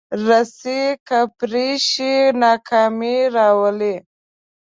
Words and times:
رسۍ 0.27 0.81
که 1.07 1.19
پرې 1.37 1.69
شي، 1.87 2.15
ناکامي 2.41 3.17
راولي. 3.35 3.95